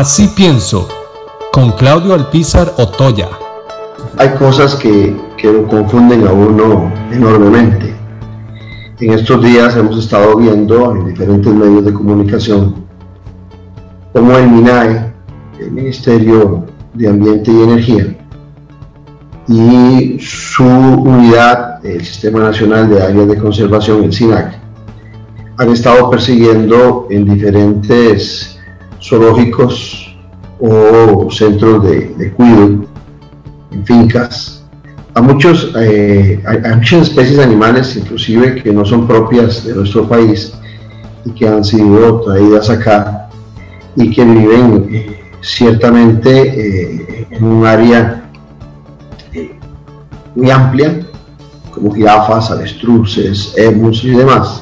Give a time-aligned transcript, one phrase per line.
[0.00, 0.88] Así pienso,
[1.52, 3.28] con Claudio Alpizar Otoya.
[4.16, 7.94] Hay cosas que, que lo confunden a uno enormemente.
[8.98, 12.76] En estos días hemos estado viendo en diferentes medios de comunicación
[14.14, 15.12] cómo el MINAE,
[15.60, 16.64] el Ministerio
[16.94, 18.16] de Ambiente y Energía,
[19.48, 24.54] y su unidad, el Sistema Nacional de Áreas de Conservación, el SINAC,
[25.58, 28.56] han estado persiguiendo en diferentes
[29.10, 30.16] zoológicos
[30.60, 32.84] o centros de, de cuidado
[33.72, 34.60] en fincas
[35.14, 36.42] a, muchos, eh,
[36.76, 40.52] muchas especies animales, inclusive que no son propias de nuestro país
[41.24, 43.28] y que han sido traídas acá
[43.96, 48.24] y que viven eh, ciertamente eh, en un área
[50.34, 51.00] muy amplia,
[51.74, 54.59] como jirafas, avestruces, emus y demás.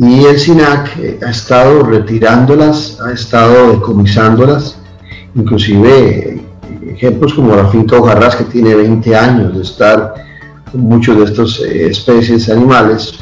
[0.00, 4.78] Y el SINAC ha estado retirándolas, ha estado decomisándolas,
[5.34, 6.40] inclusive
[6.86, 10.14] ejemplos como la finca Hojarras, que tiene 20 años de estar
[10.70, 13.18] con muchos de estas eh, especies animales,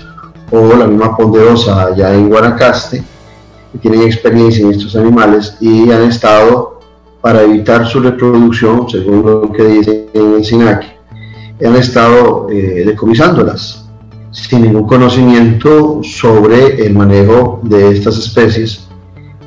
[0.50, 3.02] o la misma ponderosa allá en Guanacaste,
[3.72, 6.80] que tienen experiencia en estos animales y han estado
[7.22, 10.84] para evitar su reproducción, según lo que dice el SINAC,
[11.64, 13.85] han estado eh, decomisándolas
[14.36, 18.86] sin ningún conocimiento sobre el manejo de estas especies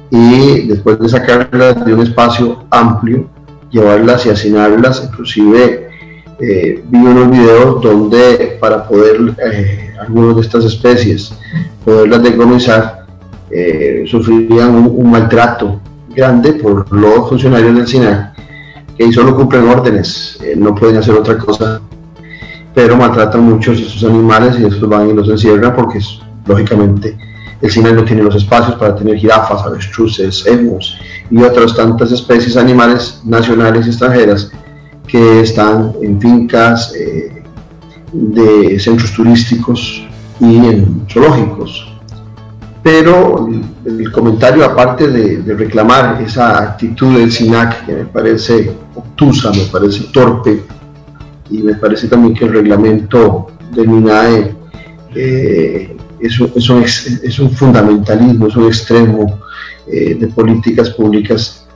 [0.09, 3.27] y después de sacarlas de un espacio amplio
[3.69, 5.89] llevarlas y asignarlas, inclusive
[6.39, 11.33] eh, vi unos videos donde para poder eh, algunas de estas especies
[11.85, 13.05] poderlas decomisar
[13.51, 15.79] eh, sufrirían un, maltrato
[16.15, 18.39] grande por los funcionarios del SINAC
[18.99, 21.79] que solo cumplen órdenes, eh, no pueden hacer otra cosa,
[22.73, 25.99] pero maltratan mucho a estos animales y van y los encierran porque
[26.45, 27.17] lógicamente
[27.61, 30.97] el cine no tiene los espacios para tener jirafas, avestruces, emus
[31.29, 34.51] y otras tantas especies animales nacionales y extranjeras
[35.07, 37.43] que están en fincas eh,
[38.11, 40.03] de centros turísticos
[40.39, 41.85] y en zoológicos.
[42.81, 43.49] Pero
[43.85, 50.05] el comentario, aparte de, reclamar esa actitud del SINAC, que me parece obtusa, me parece
[50.13, 50.63] torpe,
[51.49, 54.55] y me parece también que el reglamento del MINAE
[55.15, 56.69] eh, es,
[57.39, 59.39] un, fundamentalismo, es un extremo
[59.87, 61.67] eh, de políticas públicas.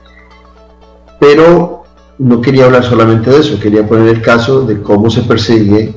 [1.18, 1.84] Pero
[2.18, 5.94] no quería hablar solamente de eso, quería poner el caso de cómo se persigue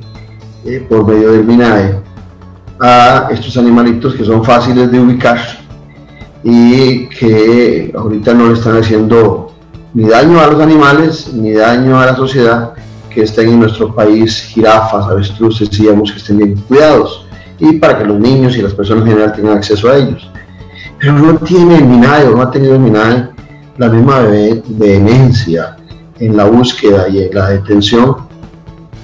[0.66, 2.00] eh, por medio del MINAE
[2.80, 5.40] a estos animalitos que son fáciles de ubicar
[6.44, 9.52] y que ahorita no le están haciendo
[9.94, 12.74] ni daño a los animales ni daño a la sociedad
[13.18, 17.26] que estén en nuestro país jirafas, avestruces, digamos que estén bien cuidados
[17.58, 20.30] y para que los niños y las personas en general tengan acceso a ellos.
[21.00, 23.30] Pero no tiene el o no ha tenido el
[23.78, 24.20] la misma
[24.68, 25.78] vehemencia
[26.20, 28.18] en la búsqueda y en la detención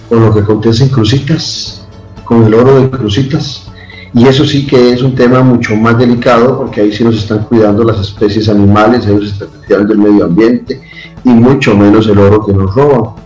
[0.07, 1.87] con lo que acontece en Crucitas,
[2.23, 3.65] con el oro de Crucitas.
[4.13, 7.45] Y eso sí que es un tema mucho más delicado porque ahí sí nos están
[7.45, 10.83] cuidando las especies animales, ellos están cuidando el medio ambiente
[11.23, 13.22] y mucho menos el oro que nos roban.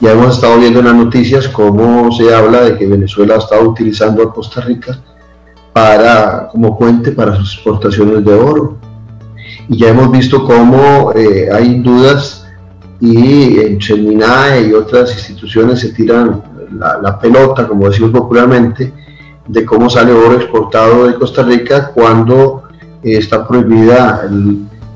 [0.00, 3.68] Ya hemos estado viendo en las noticias cómo se habla de que Venezuela ha estado
[3.68, 4.96] utilizando a Costa Rica
[5.72, 8.76] para, como puente para sus exportaciones de oro.
[9.68, 12.46] Y ya hemos visto cómo eh, hay dudas
[13.00, 18.92] y en Cheminae y otras instituciones se tiran la, pelota, como decimos popularmente,
[19.48, 22.62] de cómo sale oro exportado de Costa Rica cuando
[23.02, 24.28] eh, está prohibida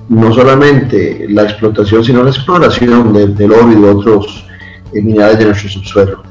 [0.09, 4.45] no solamente la explotación, sino la exploración del oro y de otros
[5.01, 6.23] minerales de nuestro subsuelo.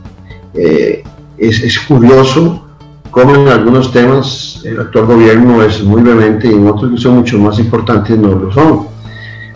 [0.53, 1.03] Eh,
[1.38, 2.67] es, es, curioso
[3.09, 7.16] cómo en algunos temas el actual gobierno es muy vehemente y en otros que son
[7.16, 8.88] mucho más importantes no lo son.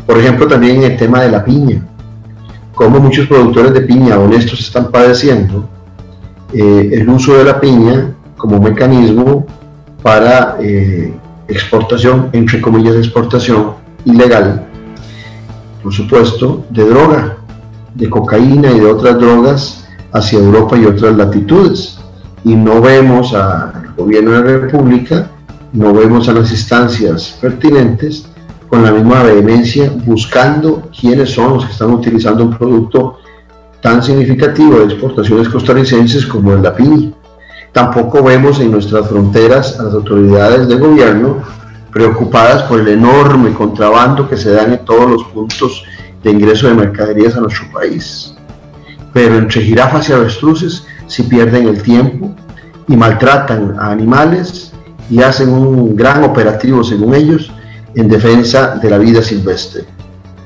[0.06, 1.86] Por ejemplo, también el tema de la piña,
[2.74, 5.68] cómo muchos productores de piña honestos están padeciendo
[6.54, 9.46] eh, el uso de la piña como mecanismo
[10.02, 11.14] para eh,
[11.48, 13.74] exportación, entre comillas, exportación
[14.06, 14.68] ilegal,
[15.82, 17.38] por supuesto, de droga
[17.96, 21.98] de cocaína y de otras drogas hacia Europa y otras latitudes.
[22.44, 25.32] Y no vemos al gobierno de la República,
[25.74, 28.28] no vemos a las instancias pertinentes
[28.70, 33.20] con la misma vehemencia buscando quiénes son los que están utilizando un producto
[33.82, 37.14] tan significativo de exportaciones costarricenses como el la.
[37.72, 41.38] Tampoco vemos en nuestras fronteras a las autoridades de gobierno
[41.92, 45.84] preocupadas por el enorme contrabando que se da en todos los puntos
[46.26, 48.34] de ingreso de mercaderías a nuestro país.
[49.14, 52.36] Pero entre jirafas y avestruces si pierden el tiempo
[52.88, 54.74] y maltratan a animales
[55.10, 57.52] y hacen un gran operativo, según ellos,
[57.94, 59.86] en defensa de la vida silvestre.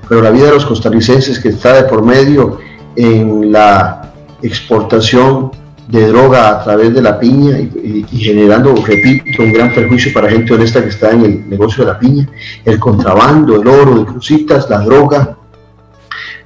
[0.10, 2.58] pero la vida de los costarricenses que está de por medio
[2.96, 4.12] en la
[4.42, 5.52] exportación
[5.88, 10.54] de droga a través de la piña y, generando, repito, un gran perjuicio para gente
[10.54, 12.28] honesta que está en el negocio de la piña,
[12.66, 15.39] el contrabando, el oro, de crucitas, la droga.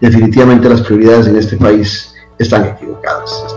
[0.04, 3.56] Definitivamente las prioridades en este país están equivocadas.